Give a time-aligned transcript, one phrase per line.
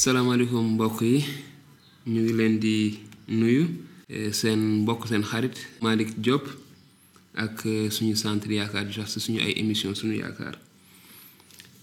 [0.00, 1.18] salaamaaleykum mbokk yi
[2.12, 2.74] ñu ngi leen di
[3.40, 3.62] nuyu
[4.38, 6.44] seen mbokk seen xarit Malick Diop
[7.44, 7.56] ak
[7.94, 10.56] suñu centre yaakaar di ay émission suñu yaakaar.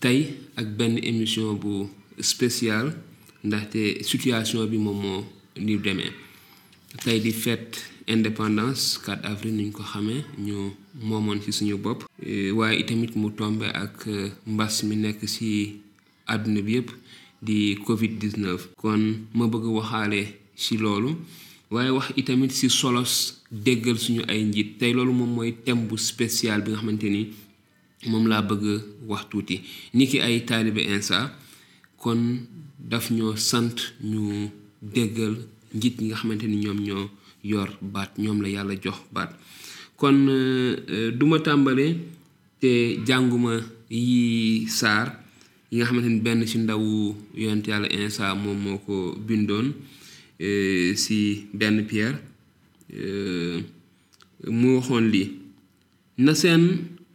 [0.02, 1.86] Tey ak benn émission bu
[2.20, 2.86] spécial
[3.44, 5.23] ndaxte situation bi moom moo
[5.66, 6.12] ni demee.
[7.04, 7.77] Tey di fête
[8.08, 10.73] indépendance 4 avril ni ñu ko xamee ñu
[11.04, 12.04] moomoon ci suñu bopp.
[12.58, 13.30] Waaye itamit mu
[17.41, 19.02] di covid 19 kon
[19.34, 20.22] ma bëgg waxaale
[20.55, 21.12] ci loolu
[21.70, 24.78] waaye wax itamit ci solos déggal suñu ay njiit.
[24.80, 27.30] Tey loolu moom mooy thème bu spécial bi nga xamante ni
[28.09, 28.66] moom bëgg
[29.08, 29.62] wax tuuti.
[29.94, 31.31] Ni ki ay taalibe insa
[31.98, 32.22] kon
[32.80, 34.50] daf ñoo sant ñu
[34.81, 35.36] déggal
[35.76, 37.09] njiit ñi nga xamante ni ñoo
[37.44, 39.31] yor baat ñoom la yàlla jox baat.
[39.98, 40.17] Kon
[41.17, 41.88] duma tàmbale
[42.59, 43.54] te jànguma
[43.90, 45.27] yi saar
[45.71, 49.73] yi nga xamante ni benn ci ndawu yonent yàlla insa moom moo ko bindoon
[50.95, 52.17] ci benn pierre
[54.59, 55.30] mu waxoon lii
[56.17, 56.64] na seen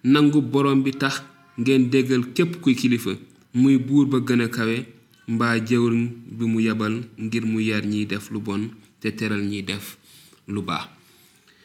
[0.04, 1.22] nangu borom bi tax
[1.58, 3.12] ngeen déggal képp kuy kilifa
[3.54, 4.76] muy buur ba gën a kawe
[5.28, 6.04] mbaa jëwriñ
[6.36, 8.68] bi mu yebal ngir mu yar ñiy def lu bon
[9.00, 9.96] te teral ñiy def
[10.48, 10.88] lu baax.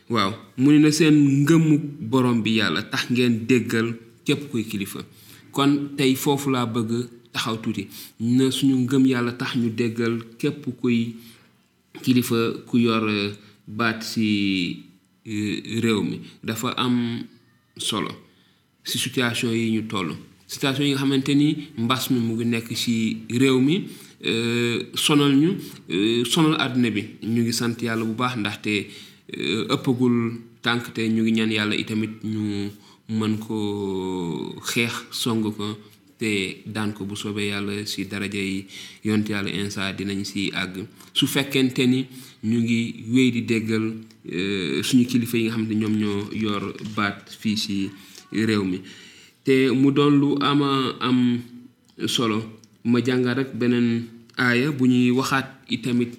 [0.09, 4.99] Waaw mu ne na seen ngëmu borom bi yàlla tax ngeen déggal képp kuy kilifa.
[5.51, 6.91] Kon tey foofu laa bëgg
[7.33, 7.87] taxaw tuuti.
[8.19, 11.15] Na suñu ngëm yàlla tax ñu déggal képp kuy
[12.03, 13.05] kilifa ku yor
[13.67, 14.83] baat ci
[15.25, 16.19] réew mi.
[16.43, 17.23] Dafa am
[17.77, 18.11] solo
[18.83, 20.15] ci situation yi ñu toll.
[20.47, 23.83] Situation yi nga xamante ni mbas mi mu ngi nekk ci réew mi
[24.95, 25.49] sonal ñu
[26.25, 27.03] sonal àdduna bi.
[27.23, 28.87] Ñu ngi sant yàlla bu baax ndaxte
[29.73, 32.69] ëppagul tànk te ñu ngi ñaan yàlla itamit ñu
[33.09, 33.57] mën ko
[34.69, 35.77] xeex song ko
[36.19, 38.65] te daan ko bu soobee yàlla ci daraja yi
[39.05, 40.85] yonte yàlla insa dinañ ci àgg.
[41.13, 42.05] Su fekkente ni
[42.43, 42.79] ñu ngi
[43.13, 43.85] wéy di déggal
[44.83, 46.63] suñu kilifa yi nga xam ne ñoo yor
[46.95, 47.89] baat fii ci
[48.31, 48.79] réew mi.
[49.43, 51.39] Te mu doon lu ama am
[52.05, 53.89] solo ma jàngal rek beneen
[54.37, 56.11] aaya bu ñuy waxaat itamit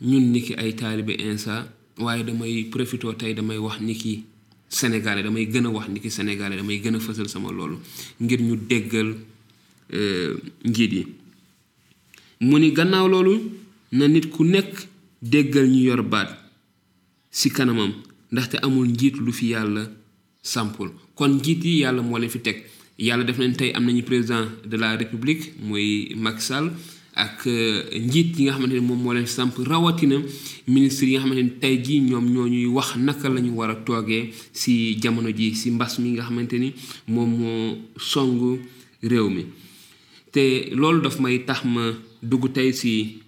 [0.00, 1.54] ñun niki ay taalibe insa
[1.98, 4.24] waaye damay profitoo tey damay wax niki
[4.70, 7.76] sénégalais damay gën a wax niki sénégalais damay gën a fësal sama loolu
[8.20, 9.14] ngir ñu déggal
[10.64, 11.06] njiit yi.
[12.40, 13.34] Mu ni gannaaw loolu
[13.92, 14.86] na nit ku nekk
[15.22, 16.30] déggal ñu yor baat
[17.30, 17.92] ci kanamam
[18.32, 19.90] ndaxte amul njiit lu fi yàlla
[20.42, 20.90] sampul.
[21.14, 22.64] Kon njiit yi yàlla moo leen fi teg.
[22.98, 26.70] Yàlla def nañ tey am nañu président de la république mooy Macky Sall
[27.24, 27.44] ak
[28.06, 30.16] njiit yi nga xamante ne moom moo leen samp rawatina
[30.74, 33.70] ministre yi nga xamante ne tey ñoom ñoo ñuy wax naka la ñu war
[34.52, 34.72] ci
[35.02, 36.72] jamono ji ci mbas mi nga xamante ni
[37.08, 38.58] moo song
[39.34, 39.42] mi.
[40.32, 41.82] Te loolu daf may tax ma
[42.22, 43.18] dugg tey ci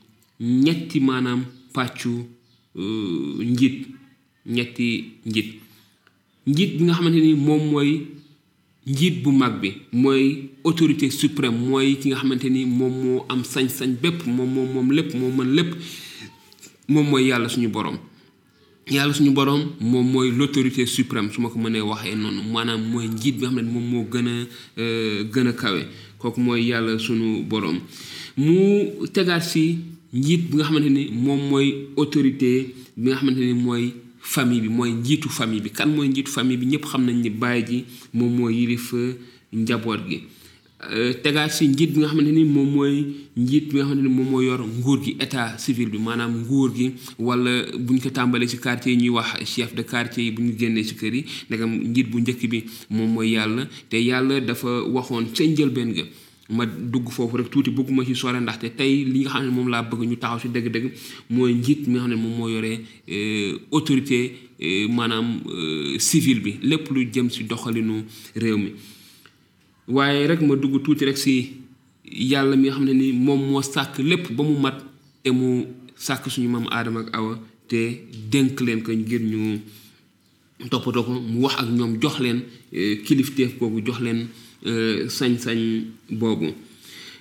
[0.41, 1.41] ñetti maanaam
[1.75, 2.13] pàccu
[3.53, 3.77] njiit
[4.47, 4.87] ñetti
[5.27, 5.49] njiit.
[6.47, 7.91] Njiit bi nga xamante ni moom mooy
[8.87, 13.43] njiit bu mag bi mooy autorité suprême mooy ki nga xamante ni moom moo am
[13.45, 15.75] sañ-sañ bépp moom moom moom lépp moo mën lépp
[16.89, 17.97] moom mooy yàlla suñu borom
[18.91, 22.83] yàlla suñu borom moom mooy l' autorité suprême su ma ko mënee waxee noonu maanaam
[22.91, 24.83] mooy njiit bi nga xam ne moom moo gën a
[25.33, 25.83] gën a kawe
[26.19, 27.79] kooku mooy yàlla suñu borom
[28.37, 29.79] mu tegaat si
[30.13, 33.93] njiit bi nga xamante ni moom mooy autorité bi nga xamante ni mooy
[34.23, 35.71] famille bi mooy njiitu famille bi.
[35.71, 36.67] Kan mooy njiitu famille bi?
[36.67, 37.85] Ñëpp xam nañ ni baay ji
[38.15, 38.95] moom mooy yilif
[39.53, 40.21] njaboot gi.
[41.23, 43.05] Tegaat si njiit bi nga xamante ni moom mooy
[43.37, 45.99] njiit bi nga xamante ni moom moo yor nguur gi état civil bi.
[45.99, 49.83] Maanaam nguur gi wala bu ñu ko tàmbalee si quartier yi ñuy wax chef de
[49.83, 53.31] quartier yi bu ñu génnee si kër yi ndegam njiit bu njëkk bi moom mooy
[53.35, 53.69] yàlla.
[53.89, 56.03] Te yàlla dafa waxoon ca njëlbeen ga
[56.53, 59.69] ma dugg foofu rek tuuti bëgguma ci sore ndaxte tey li nga xam ne moom
[59.69, 60.87] laa bëgg ñu taxaw si dëgg-dëgg
[61.31, 62.73] mooy njiit mi ne moom moo yore
[63.73, 64.19] autorité
[64.97, 65.29] maanaam
[65.99, 68.05] civile bi lépp lu jëm ci doxalinu
[68.37, 68.71] réew mi.
[69.89, 71.35] Waaye rek ma dugg tuuti rek si
[72.05, 74.79] yàlla mi nga xam ne ni moom moo sàkk lépp ba mu mat
[75.23, 75.65] te mu
[75.97, 77.39] sàkk suñu maam aadama ak awa
[77.69, 77.81] te
[78.31, 79.61] dénk leen ko ngir ñu
[80.71, 82.43] toppatoo ko mu wax ak ñoom jox leen
[83.05, 84.29] kilifteef kooku jox leen
[84.65, 85.59] Euh, sañ-sañ
[86.11, 86.53] boobu.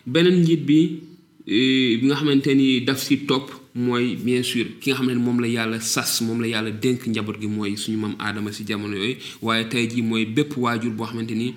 [0.05, 0.99] Beneen njiit bi
[1.47, 5.15] euh, bi nga xamante ni daf si topp mooy, bien sûr, ki nga xam ne
[5.15, 8.63] moom la yàlla sas, moom la yàlla dénk njaboot gi mooy suñu maam aadama si
[8.67, 9.15] jamono yooyu.
[9.41, 11.55] Waaye tey jii mooy bépp waajur boo xamante ni,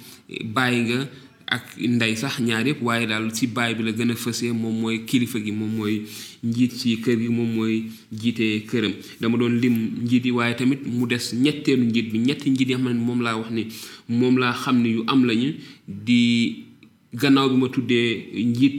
[0.54, 1.08] bàyyi nga
[1.46, 4.80] ak ndey sax ñaar yëpp waaye daal ci baay bi la gën a fësee moom
[4.80, 6.02] mooy kilifa gi moom mooy
[6.42, 8.92] njiit ci kër gi moom mooy jiite këram.
[9.20, 12.74] Dama doon lim njiit yi waaye tamit mu des ñetteelu njiit bi ñetti njiit yi
[12.74, 13.66] xam ne moom laa wax ni
[14.08, 15.52] moom laa xam ne yu am lañu
[15.88, 16.64] di
[17.12, 18.74] gannaaw bi ma tuddee njiit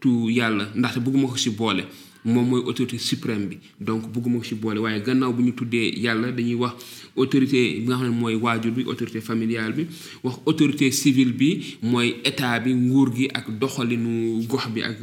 [0.00, 1.84] tu yàlla ndaxte bëgguma ko ci boole.
[2.26, 3.58] Moom mooy autorité suprême bi.
[3.80, 6.74] Donc bëgguma ci boole waaye gannaaw bu ñu tuddee yàlla dañuy wax
[7.16, 9.86] autorité bi nga xam ne mooy waajur bi autorité familiale bi
[10.24, 14.98] wax autorité civile bi mooy état bi nguur gi ak doxalinu gox bi ak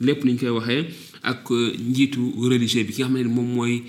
[0.00, 0.84] lépp ni ñu koy waxee
[1.22, 1.50] ak
[1.90, 3.82] njiitu religieux bi ki nga xam ne moom mooy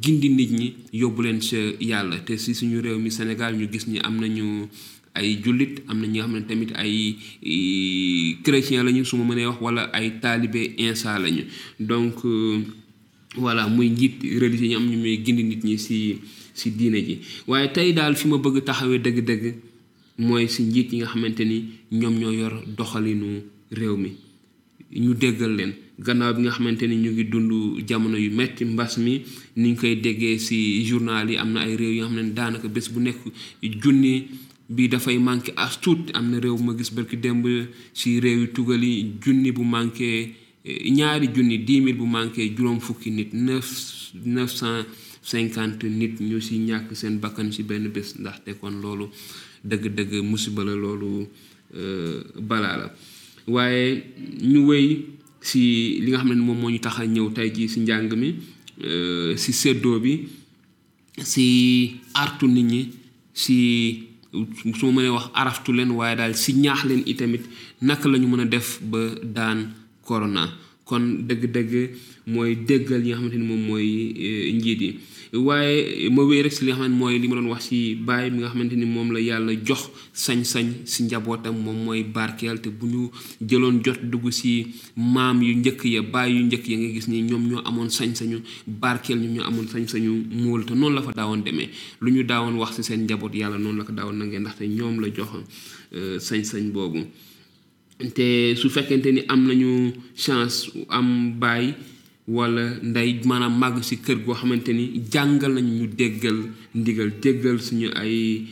[0.00, 2.18] gindi nit ñi yóbbu leen sa yàlla.
[2.20, 4.68] Te si suñu réew mi Sénégal ñu gis ni am nañu
[5.14, 7.16] ay jullit am na ñi nga xam ne tamit ay
[8.42, 11.44] chrétien lañu su ma mënee wax wala ay taalibe insa lañu.
[11.78, 12.16] Donc
[13.36, 16.18] voilà muy njiit religieux ñi ñu muy gindi nit ñi si
[16.52, 17.18] si diine ji.
[17.46, 19.54] Waaye tey daal fi ma bëgg taxawee dëgg-dëgg
[20.18, 24.10] mooy si njiit yi nga xamante ni ñoom ñoo yor doxalinu réew mi.
[24.94, 25.72] Ñu déggal leen.
[25.98, 27.50] Gannaaw bi nga xamante ñu ngi dund
[27.88, 29.22] jamono yu metti mbas mi
[29.56, 32.66] ni ñu koy déggee si journal yi am ay réew yi nga xam ne daanaka
[32.68, 33.18] bu nekk
[33.82, 34.26] junni
[34.68, 35.78] bi dafay manqué as
[36.14, 37.46] am na réew ma gis barki démb
[37.92, 40.34] si réew tugal yi junni bu manqué
[40.64, 44.86] ñaari junni dix bu manqué juróom fukki nit neuf neuf cent
[45.22, 48.14] cinquante nit ñu si ñàkk seen bakkan si benn bés.
[48.18, 49.06] Ndaxte kon loolu
[49.64, 51.26] dëgg-dëgg musiba la loolu
[52.40, 52.94] balaa la.
[53.46, 54.04] Waaye
[54.40, 55.06] ñu wéy
[55.40, 58.34] si li nga xam ne moom moo ñu tax a ñëw tey si njàng mi
[59.36, 60.24] si séddoo bi
[61.22, 62.82] si artu nit ñi
[63.32, 64.08] si
[64.78, 67.44] su ma mënee wax araftu leen waaye daal si ñaax leen itamit
[67.80, 69.58] naka la ñu def ba daan
[70.02, 70.42] corona
[70.84, 71.72] kon dëgg-dëgg
[72.26, 73.88] mooy déggal yi nga xamante ni moom mooy
[74.54, 74.92] njiit yi.
[75.34, 77.94] Waaye ma wéy rek si li nga xam ne mooy li ma doon wax si
[77.96, 82.60] baay mi nga xamante ni moom la yàlla jox sañ-sañ si njabootam moom mooy barkeel.
[82.60, 83.10] Te bu ñu
[83.40, 84.66] jëloon jot dugg si
[84.96, 88.38] maam yu njëkk ya baay yu njëkk ya nga gis ni ñoom ñoo amoon sañ-sañu
[88.66, 90.64] barkeel ñoom ñoo amoon sañ-sañu muul.
[90.66, 91.70] Te noonu la fa daawoon demee.
[92.00, 95.00] Lu ñu daawoon wax si seen njaboot yàlla noonu la ko daawoon nangee ndaxte ñoom
[95.00, 95.28] la jox
[96.20, 97.00] sañ-sañ boobu
[98.14, 101.74] te su fekkente ni am nañu chance am baay
[102.26, 106.38] wala ndey maanaam màgg si kër goo xamante ni jàngal nañu ñu déggal
[106.74, 108.46] ndigal déggal suñu ay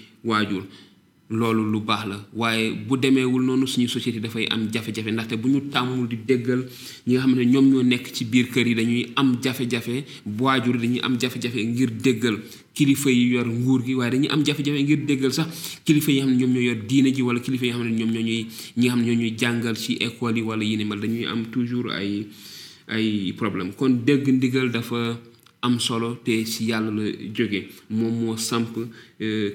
[1.32, 2.16] loolu lu baax la.
[2.34, 6.66] Waaye bu demeewul noonu suñu société dafay am jafe-jafe ndaxte bu ñu tàmmul di déggal
[7.06, 10.04] ñi nga xam ne ñoom ñoo nekk ci biir kër yi dañuy am jafe-jafe
[10.38, 12.38] waajur dañuy am jafe-jafe ngir déggal
[12.74, 16.30] kilifa yi yor nguur gi waaye dañuy am jafe-jafe ngir déggal sax kilifa yi xam
[16.30, 18.46] ne ñoom ñoo yor diine ji wala kilifa yi xam ne ñoom ñoo ñuy
[18.76, 21.46] ñi nga xam ne ñoo ñuy jàngal ci école yi wala yi mel dañuy am
[21.50, 22.26] toujours ay
[22.88, 23.72] ay problème.
[23.74, 25.18] Kon dégg ndigal dafa
[25.62, 28.76] am solo te ci yàlla la jóge moom moo samp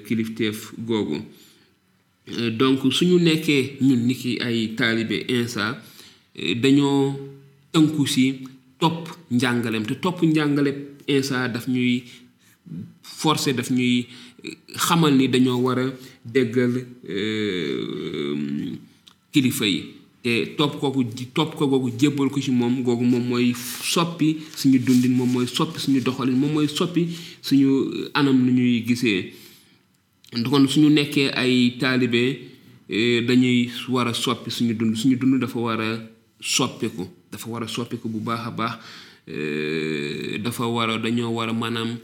[0.06, 1.22] kilifteef googu.
[2.58, 5.80] Donc suñu nekkee ñun ni ki ay taalibe insa
[6.62, 7.16] dañoo
[7.72, 8.24] tënku ci
[8.78, 10.70] topp njàngaleem te topp njàngale
[11.06, 12.04] insa daf ñuy
[13.02, 14.06] forcer daf ñuy
[14.76, 15.86] xamal ni dañoo war a
[16.24, 16.74] déggal
[19.32, 19.80] kilifa yi.
[20.22, 24.78] Te topp kooku topp ko googu jébbal ko ci moom googu moom mooy soppi suñu
[24.78, 27.06] dundin moom mooy soppi suñu doxalin moom mooy soppi
[27.42, 27.68] suñu
[28.14, 29.32] anam nu ñuy gisee.
[30.50, 32.38] Kon suñu nekkee ay taalibe
[33.26, 34.94] dañuy war a soppi suñu dund.
[34.96, 36.00] Suñu dund dafa war a
[36.40, 38.78] soppiku dafa war a soppiku bu baax baax
[40.42, 41.98] dafa war dañoo war a maanaam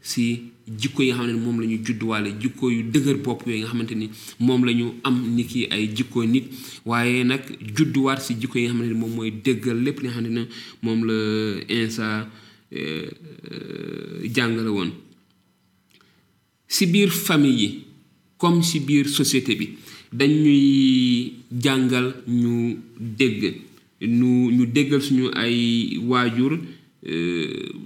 [0.00, 3.60] si jikko yi nga xam ne moom la ñu judduwaale jikko yu dëgër bopp yooyu
[3.60, 4.08] nga xamante ni
[4.38, 6.44] moom la ñu am ni ay jikko nit.
[6.84, 7.42] Waaye nag
[7.76, 10.46] judduwaat si jikko yi nga xamante ni moom mooy dëggal lépp li nga xamante ne
[10.82, 11.16] moom la
[11.68, 12.28] insa
[14.34, 14.90] jàngale woon.
[16.68, 17.84] Si biir famille yi
[18.38, 19.76] comme si biir société bi
[20.12, 21.32] dañuy
[21.62, 23.54] jàngal ñu dégg
[24.00, 26.58] ñu ñu déggal suñu ay waajur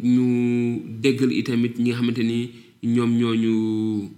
[0.03, 2.51] ñu déggal itamit ñi nga xamante ni
[2.83, 4.11] ñoom ñooñu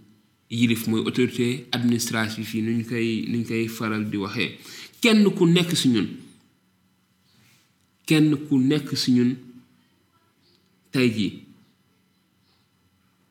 [0.50, 4.58] yilif mooy autorité administrative yi nu ñu koy nu ñu koy faral di waxee.
[5.00, 6.08] Kenn ku nekk si ñun
[8.06, 9.34] kenn ku nekk si ñun
[10.92, 11.32] tey jii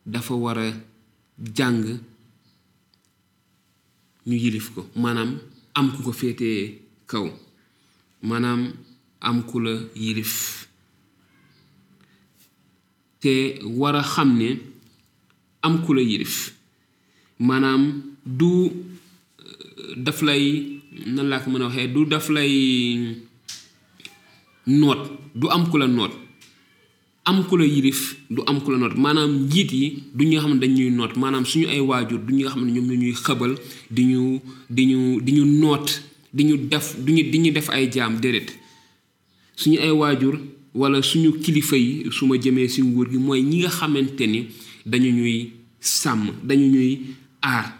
[0.06, 0.58] dafa war
[1.54, 1.98] jàng
[4.26, 4.86] ñu yilif ko.
[4.94, 5.38] Maanaam
[5.74, 7.26] am ku ko féetee kaw.
[8.22, 8.72] Maanaam
[9.20, 10.66] am ku la yilif.
[13.20, 14.58] Te war a xam ne
[15.62, 16.54] am ku la yilif.
[17.38, 18.70] Maanaam du
[19.96, 20.44] daf lay
[21.06, 21.92] nan laa ko mën a waxee?
[21.92, 22.52] Du daf lay
[24.66, 25.02] noot.
[25.34, 26.12] Du am ku la noot
[27.24, 30.40] am ku la yilif du am ku la noot maanaam njiit yi du ñi nga
[30.42, 32.96] xam ne dañuy noot maanaam suñu ay waajur du ñi nga xam ne ñoom ñoo
[32.96, 33.54] ñuy xëbal
[33.90, 36.02] di ñu di ñu di ñu noot
[36.32, 38.58] di ñu def du ñu di ñu def ay jaam déedéet.
[39.56, 40.38] Suñu ay waajur
[40.74, 44.46] wala suñu kilifa yi su ma jëmee si nguur gi mooy ñi nga xamante ni
[44.86, 45.50] dañu ñuy
[45.80, 47.00] sàmm dañu ñuy
[47.42, 47.78] aar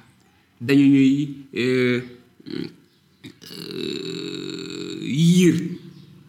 [0.61, 1.29] dañu ñuy
[5.03, 5.57] yiir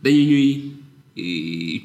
[0.04, 0.72] dañu ñuy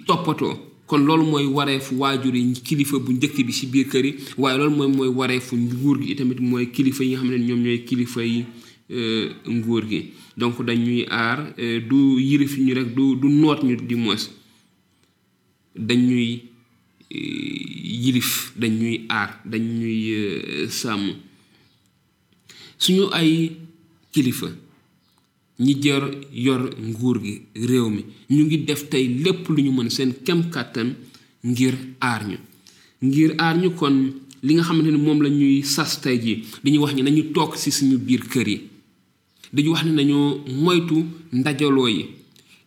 [0.07, 4.15] toppatoo kon loolu mooy wareefu waajur yi kilifa bu njëkk bi ci biir kër yi
[4.39, 7.61] waaye loolu mooy mooy wareefu nguur gi itamit mooy kilifa yi nga xam ne ñoom
[7.63, 8.45] ñooy kilifa yi
[9.47, 10.01] nguur gi.
[10.37, 11.53] Donc dañuy aar
[11.89, 14.31] du yilif ñu rek du du noot ñu di moos
[15.77, 16.43] dañuy
[17.11, 21.13] yilif dañuy aar dañuy sàmm.
[22.79, 23.53] Suñu ay
[24.13, 24.47] kilifa
[25.59, 28.05] ñi jër yor nguur gi réew mi.
[28.31, 30.95] Ñu ngi def tey lépp lu ñu mën seen kem kàttan
[31.45, 32.37] ngir aar ñu.
[33.03, 34.13] Ngir aar ñu kon
[34.43, 37.57] li nga xamante ni moom la ñuy sas tey ji dañuy wax ni nañu toog
[37.57, 38.61] si suñu biir kër yi.
[39.53, 42.07] Dañu wax ni nañoo moytu ndajaloo yi.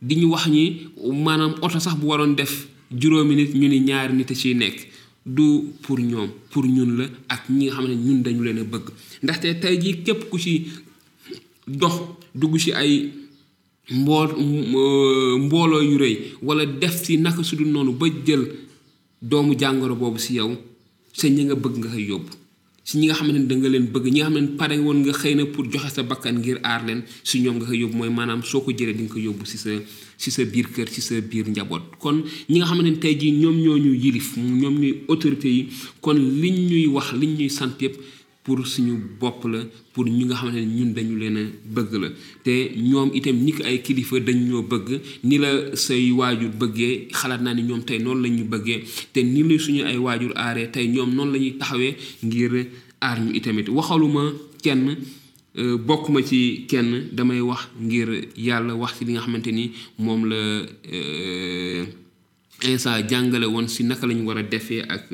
[0.02, 0.88] Di ñu wax ni
[1.24, 4.88] maanaam oto sax bu waroon def juróomi nit ñu ni ñaari nit ciy nekk.
[5.26, 5.44] Du
[5.84, 8.90] pour ñoom pour ñun la ak ñi nga xam ne ñun dañu leen a bëgg.
[9.24, 10.66] Ndaxte tey jii képp ku ci
[11.80, 11.96] dox
[12.36, 13.12] dugg ci ay
[13.92, 14.28] mboo
[15.46, 18.44] mbooloo yu rëy wala def ci naka su dul noonu ba jël
[19.22, 20.52] doomu jàngoro boobu ci yow
[21.14, 22.32] sa ñi nga bëgg nga koy yóbbu.
[22.84, 25.36] Si ñi nga xamante ne da nga leen bëgg ñi nga pare woon nga xëy
[25.36, 27.96] na pour joxe sa bakkan ngir aar leen si ñoom nga koy yóbbu.
[27.98, 29.70] Mooy maanaam soo ko jëlee di nga ko yóbbu si sa
[30.18, 31.84] si sa biir kër si sa biir njaboot.
[32.02, 35.68] Kon ñi nga xamante ne tey jii ñoom ñoo yilif ñoom ñuy autorité yi
[36.02, 37.96] kon liñ ñuy wax liñ ñuy sant yëpp
[38.44, 39.60] pour suñu bopp la
[39.94, 42.10] pour ñi nga xamante ñun dañu leen a bëgg la.
[42.44, 47.08] Te ñoom itam ni ko ay kilifa dañ ñoo bëgg ni la say waajur bëggee
[47.12, 48.84] xalaat naa ni ñoom tey noonu la ñu bëggee.
[49.14, 52.68] Te ni la suñu ay waajur aaree tey ñoom noonu la ñuy taxawee ngir
[53.02, 53.70] aar ñu itamit.
[53.70, 54.34] Waxaluma
[54.64, 54.96] kenn
[55.86, 60.64] bokkuma ci kenn damay wax ngir yàlla wax ci li nga xamante ni moom la
[62.64, 65.10] insa jàngale woon si naka la ñu war a defee ak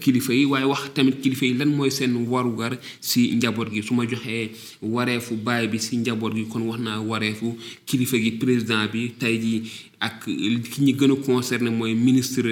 [0.00, 0.44] kilifa yi.
[0.44, 3.82] Waaye wax tamit kilifa yi lan mooy seen warugar si njaboot gi.
[3.82, 4.50] Su ma joxee
[4.82, 7.56] wareefu baay bi si njaboot gi kon wax naa wareefu
[7.86, 9.12] kilifa gi président bi.
[9.18, 9.62] Tey ji
[10.00, 12.42] ak ki ñi gën a concerné mooy ministre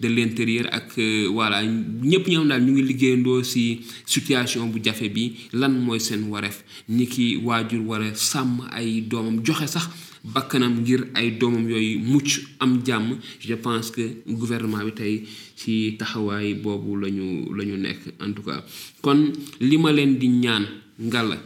[0.00, 0.96] de l'intérieur ak
[1.32, 6.00] voilà ñëpp ñoo xam daal ñu ngi liggéeyandoo si situation bu jafe bi lan mooy
[6.00, 9.88] seen wareef ni ki waajur war a sàmm ay doomam joxe sax
[10.24, 13.18] bakkanam ngir ay doomam yooyu mucc am jàmm.
[13.40, 15.24] Je pense que gouvernement bi tey
[15.56, 18.62] ci taxawaay boobu lañu la ñu nekk en tout cas.
[19.00, 20.64] Kon li ma leen di ñaan
[21.00, 21.38] ngala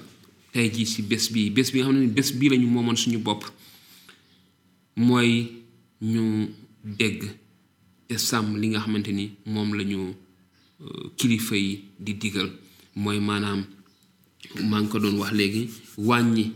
[0.53, 3.19] tey jii ci bés bii bés bi nga xam ne bés bii lañu moomoon suñu
[3.19, 3.45] bopp
[4.97, 5.49] mooy
[6.03, 6.49] ñu
[6.85, 7.23] dégg
[8.09, 10.15] te sàmm li nga xamante ni moom la ñu
[11.17, 12.51] kilifa yi di digal.
[12.95, 13.65] Mooy maanaam
[14.71, 16.53] maa ngi ko doon wax léegi wàññi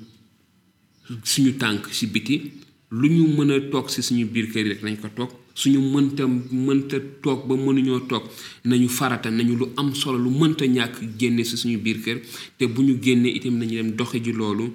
[1.25, 2.52] suñu tànk ci biti.
[2.90, 5.30] Lu ñu mën a toog ci suñu biir kër rek nañ ko toog.
[5.54, 8.25] Suñu mënta mënta toog ba mënuñoo toog
[8.64, 12.20] nañu farata nañu lu am solo lu mënta ñàkk génne ci suñu biir kër.
[12.59, 14.73] Te bu ñu génnee itam nañu dem doxe ji loolu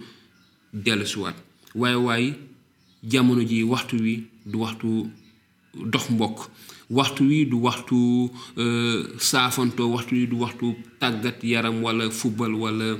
[0.74, 1.36] dellusiwaat.
[1.76, 2.34] Waaye waaye
[3.08, 4.88] jamono ji waxtu wi du waxtu
[5.92, 6.50] dox mbokk.
[6.90, 8.30] Waxtu wi du waxtu
[9.20, 12.98] saafantoo waxtu wi du waxtu tàggat yaram walla football walla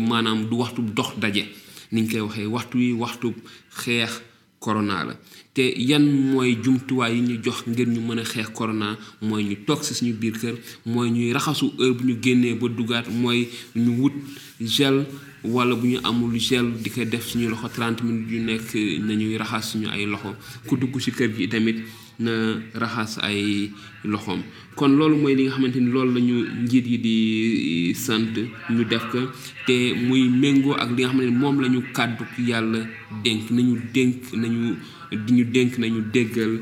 [0.00, 1.44] maanaam du waxtu dox daje.
[1.92, 3.34] Ni ñu koy waxee waxtu wi waxtu
[3.70, 4.20] xeex
[4.58, 5.14] corona la.
[5.54, 6.02] Te yan
[6.32, 8.96] mooy jumtuwaay yi ñu jox ngir ñu mën a xeex corona?
[9.22, 10.54] Mooy ñu toog ci suñu biir kër
[10.86, 14.12] mooy ñuy raxasu heure bu ñu génnee ba dugaat mooy ñu wut
[14.60, 15.06] gel
[15.46, 18.74] walla bu ñu amul gel di ko def suñu loxo 30 minutes yu nekk
[19.06, 20.34] nañuy raxas suñu ay loxo.
[20.66, 21.76] Ku dugg ci kër gi tamit
[22.18, 22.32] na
[22.74, 23.70] raxas ay
[24.04, 24.42] loxoom.
[24.74, 28.34] Kon loolu mooy li nga xamante ni loolu la ñu njiit yi di sant
[28.70, 29.18] ñu def ko
[29.66, 32.80] te muy méngoo ak li nga xamante ni moom la ñu kàddu yàlla
[33.24, 33.50] dénk.
[33.50, 34.76] Nañu dénk nañu
[35.24, 36.60] di ñu dénk nañu déggal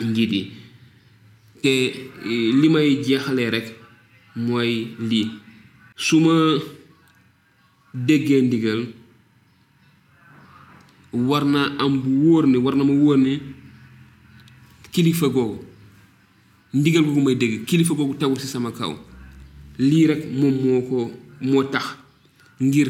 [0.00, 0.50] njiit yi.
[1.62, 1.72] Te
[2.60, 3.66] li may jeexalee rek
[4.36, 5.28] mooy lii.
[5.96, 6.56] Su ma
[7.94, 8.86] déggee ndigal
[11.12, 13.40] war naa am bu wóor ne war na ma wóor ne
[14.92, 15.64] kilifa googu
[16.74, 18.94] ndigal googu may dégg kilifa googu tegu ci sama kaw.
[19.78, 21.84] Lii rek moom moo ko moo tax
[22.60, 22.88] ngir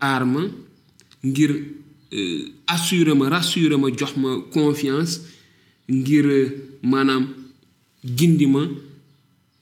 [0.00, 0.40] aar ma
[1.22, 1.50] ngir
[2.66, 5.20] assurer ma rassurer ma jox ma confiance
[5.88, 6.26] ngir
[6.82, 7.26] maanaam
[8.16, 8.62] gindi ma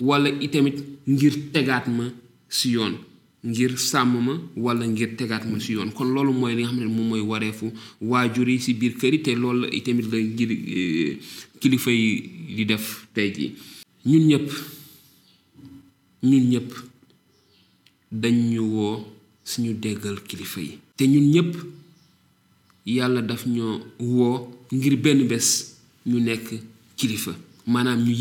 [0.00, 2.04] walla itamit ngir tegaat ma
[2.49, 2.94] ci yoon.
[3.44, 5.90] Ngir sàmm ma walla ngir tegaat ma ci yoon.
[5.92, 9.12] Kon loolu mooy li nga xam ne moom mooy wareefu waajur yi ci biir kër
[9.14, 10.50] yi te loolu la itamit la ngir
[11.60, 13.52] kilifa yi di def tey jii.
[14.06, 14.48] Ñun ñëpp
[16.22, 16.70] ñun ñëpp
[18.12, 19.04] dañ ñu woo
[19.44, 20.78] suñu déggal kilifa yi.
[20.96, 21.56] Te ñun ñëpp
[22.86, 26.46] yàlla daf ñoo woo ngir benn bés ñu nekk
[26.96, 27.32] kilifa
[27.66, 28.12] maanaam ñu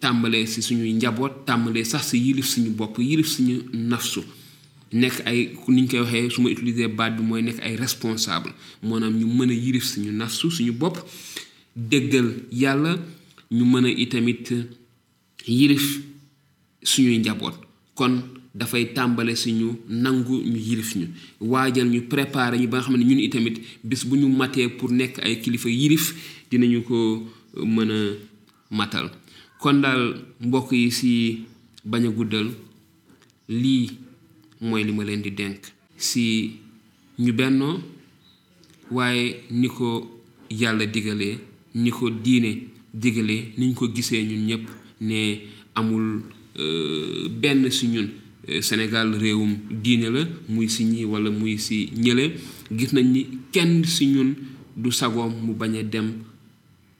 [0.00, 4.20] tàmbalee ci suñuy njaboot tàmbalee sax ci yilif suñu bopp yilif suñu nafsu
[4.92, 8.52] nekk ay ni ñu koy waxee su ma utiliser baat bi mooy nekk ay responsable.
[8.82, 10.98] Maanaam ñu mën a yirif suñu nafsu suñu bopp
[11.76, 12.98] déggal yàlla
[13.50, 14.46] ñu mën a itamit
[15.46, 16.00] yirif
[16.82, 17.54] suñuy njaboot.
[17.94, 18.22] Kon
[18.54, 21.06] dafay tàmbale suñu nangu ñu yirif ñu.
[21.40, 24.90] Waajal ñu préparer ñu ba nga xam ne ñun itamit bis bu ñu matee pour
[24.90, 26.14] nekk ay kilifa yirif
[26.50, 27.22] dinañu ko
[27.64, 28.00] mën a
[28.70, 29.10] matal.
[29.60, 31.44] Kon daal mbokk yi si
[31.84, 32.48] bañ a guddal
[33.48, 33.90] lii
[34.60, 35.60] mooy li ma leen di dénk.
[35.96, 36.52] Si
[37.18, 37.80] ñu bennoo
[38.90, 41.38] waaye ni ko yàlla digalee
[41.74, 44.68] ni ko diine digalee niñ ko gisee ñun ñëpp
[45.02, 45.40] ne
[45.74, 46.22] amul
[47.40, 48.08] benn si ñun.
[48.62, 52.32] Sénégal réewum diine la muy si ñi walla muy si ñële.
[52.72, 54.34] Gis nañ ni kenn si ñun
[54.76, 56.14] du sagoom mu bañ a dem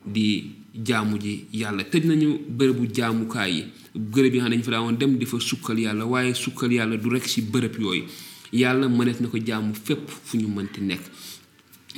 [0.07, 0.45] di
[0.85, 1.83] jaamu ji yàlla.
[1.85, 3.65] Tëj nañu bërëbu jaamukaay yi.
[3.95, 6.73] Bërëb yi nga xam ne dañu fa daawoon dem di fa sukkal yàlla waaye sukkal
[6.73, 8.05] yàlla du rekk ci bërëb yooyu.
[8.53, 11.01] Yàlla mënees na ko jaamu fépp fu ñu mënti nekk.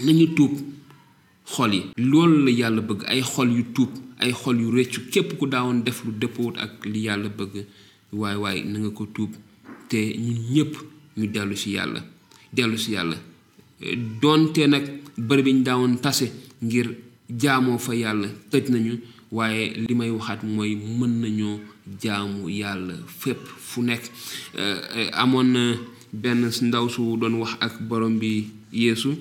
[0.04, 0.52] Nañu tuub
[1.44, 1.82] xol yi.
[1.96, 3.04] Loolu la yàlla bëgg.
[3.06, 5.08] Ay xol yu tuub ay xol yu rëccu.
[5.10, 7.64] Képp ku daawoon def lu dëppoot ak li yàlla bëgg
[8.12, 9.30] waaye waaye na nga ko tuub.
[9.88, 10.76] Te ñun ñépp
[11.16, 12.04] ñu dellu ci yàlla.
[12.52, 13.16] Dellu ci yàlla.
[14.20, 14.84] Doonte nag
[15.18, 16.32] bërëb yi ñu daawoon tase
[16.62, 16.94] ngir
[17.28, 18.98] jaamoo fa yàlla tëj nañu
[19.32, 21.60] waaye li may waxaat mooy mën nañoo
[22.00, 24.02] jaamu yàlla fépp fu nekk.
[25.12, 25.74] Amoon na
[26.12, 29.16] benn ndaw su doon wax ak borom bi yeesu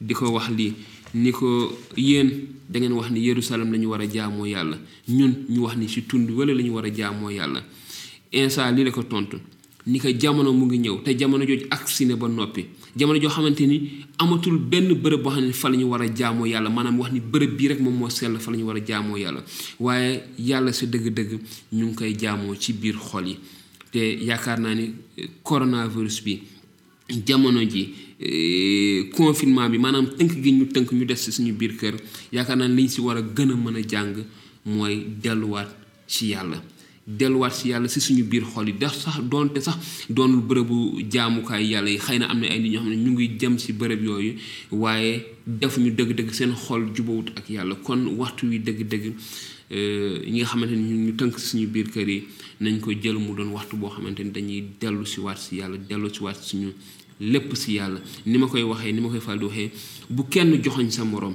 [0.00, 0.74] di ko wax lii
[1.14, 2.30] ni ko yéen
[2.68, 4.76] da ngeen wax ni Yerusalem la ñu war a jaamoo yàlla.
[5.08, 7.62] Ñun ñu wax ni ci tund wala war a jaamoo yàlla.
[8.32, 9.38] Insa lii la ko tontu
[9.88, 11.02] ni ko jamono mu ngi ñëw.
[11.02, 12.66] Te jamono jooju agsi ne ba noppi.
[12.94, 16.08] Jamono joo xamante ni amatul benn bërëb boo xam ne fa la ñu war a
[16.14, 16.68] jaamoo yàlla.
[16.70, 19.16] Maanaam wax ni bërëb bii rek moom moo sell fa la ñu war a jaamoo
[19.16, 19.42] yàlla.
[19.80, 21.38] Waaye yàlla sa dëgg-dëgg
[21.72, 23.38] ñu ngi koy jaamoo ci biir xol yi.
[23.90, 24.92] Te yaakaar naa ni
[25.42, 26.42] coronavirus bi
[27.24, 27.88] jamono ji
[29.16, 31.94] confinement bi maanaam tënk gi ñu tënk ñu des ci suñu biir kër
[32.32, 34.24] yaakaar naa liñ ci war a gën a mën a jàng
[34.66, 35.68] mooy delluwaat
[36.06, 36.62] ci yàlla
[37.08, 38.74] delluwaat ci yàlla ci suñu biir xol yi.
[38.74, 39.78] Def sax doonte sax
[40.10, 43.10] doonul bërëbu jaamukaay yàlla yi xëy na am na ay nit ñoo xam ne ñu
[43.12, 44.34] ngi jëm ci bërëb yooyu
[44.72, 47.74] waaye defuñu dëgg-dëgg seen xol jubawut ak yàlla.
[47.82, 49.14] Kon waxtu wi dëgg-dëgg
[49.70, 52.22] ñi nga xamante ni ñu tënk suñu biir kër yi
[52.60, 55.76] nañ ko jël mu doon waxtu boo xamante ni dañuy dellu ci waat ci yàlla
[55.78, 56.72] dellu ci waat suñu
[57.20, 58.00] lépp ci yàlla.
[58.26, 59.70] Ni ma koy waxee ni ma koy fal di waxee
[60.10, 61.34] bu kenn joxoñ sa moroom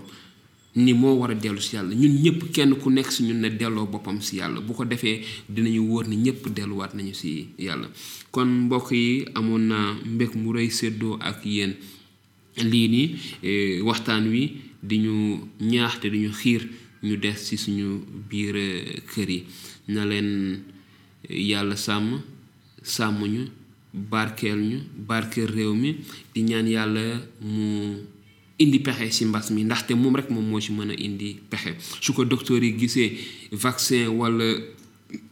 [0.75, 1.93] ni moo war a dellu si yàlla.
[1.95, 4.59] Ñun ñëpp kenn ku nekk si ñun ne delloo boppam si yàlla.
[4.62, 7.88] Bu ko defee dinañu wóor ni ñëpp delluwaat nañu si yàlla.
[8.31, 11.75] Kon mbokk yi amoon naa mbég mu rëy séddoo ak yéen.
[12.57, 16.67] Lii nii waxtaan wi di ñu ñaax te di ñu xiir
[17.03, 18.55] ñu des ci suñu biir
[19.13, 19.43] kër yi.
[19.89, 20.63] Na leen
[21.29, 22.21] yàlla sàmm
[22.81, 23.45] sàmm ñu
[23.93, 25.95] barkeel ñu barkeel réew mi.
[26.33, 27.97] Di ñaan yàlla mu
[28.60, 31.76] indi pexe ci mbas mi ndaxte moom rek moom moo ci mën a indi pexe.
[32.02, 33.18] Su ko docteur yi gisee
[33.52, 34.46] vaccin walla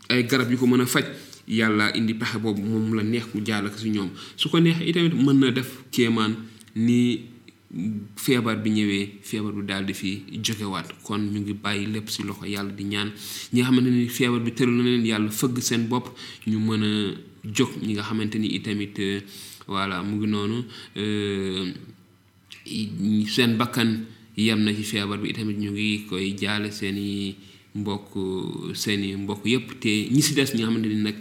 [0.09, 1.05] ay garab yu ko mën a faj
[1.47, 4.09] yàlla indi pexe boobu moom la neex mu jaarale ko ci ñoom.
[4.35, 6.35] Su ko neexee itamit mën na def kéemaan
[6.75, 7.21] ni
[8.17, 10.87] feebar bi ñëwee feebar bi daal di fi jógewaat.
[11.03, 13.11] Kon ñu ngi bàyyi lépp ci loxo yàlla di ñaan.
[13.53, 16.09] Ñi nga xamante ni feebar bi tëral na leen yàlla fëgg seen bopp
[16.47, 17.13] ñu mën a
[17.45, 17.69] jóg.
[17.81, 18.97] Ñi nga xamante ni itamit
[19.67, 20.63] voilà mu ngi noonu
[22.65, 24.05] seen bakkan
[24.37, 27.35] yem na ci feebar bi itamit ñu ngi koy jaale seeni
[27.75, 28.13] mbokk
[28.75, 29.79] seeni mbokk yépp.
[29.79, 31.15] Te ñi si des ñi nga xamante ni nag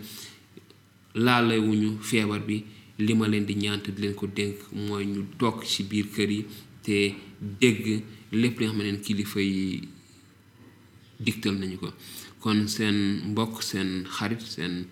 [1.14, 2.64] laalewuñu feebar bi
[2.98, 6.30] li ma leen di ñaan di leen ko dénk mooy ñu toog ci biir kër
[6.30, 6.44] yi
[6.82, 7.14] te
[7.60, 9.80] dégg lépp li nga xam ne kilifa yi
[11.18, 11.88] digtal nañu ko.
[12.40, 14.84] Kon seen mbokk seen xarit seen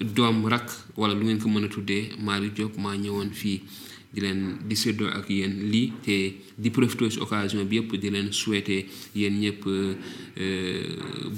[0.00, 3.60] doom rakk wala lu ngeen ko mën a tuddee Malick Diop maa ñëwoon fii
[4.16, 4.74] di leen di
[5.18, 6.16] ak yéen lii te
[6.56, 9.62] di profité ci occasion bi yëpp di souhaiter yéen ñëpp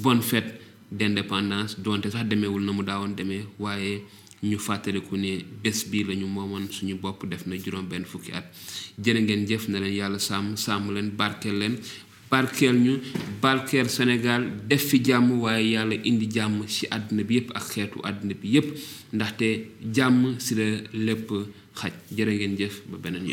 [0.01, 0.61] bonne fête
[0.91, 4.01] d'indépendance donte sax demeewul na mu daawoon demee waaye
[4.43, 8.45] ñu fàttaliku ne bés bii lañu moomoon suñu bopp def na juróom benn fukki at.
[9.03, 11.75] Jërë ngeen jëf na leen yàlla sàmm sàmm leen barkeel leen
[12.31, 12.93] barkeel ñu
[13.41, 17.99] barkeel Sénégal def fi jàmm waaye yàlla indi jàmm ci àddina bi yépp ak xeetu
[18.03, 18.67] àddina bi yépp
[19.13, 19.47] ndaxte
[19.93, 21.29] jàmm ci la lépp
[21.79, 23.27] xaj jërë ngeen jëf ba beneen